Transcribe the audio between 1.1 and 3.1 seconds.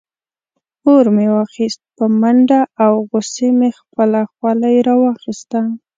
مې واخیست په منډه او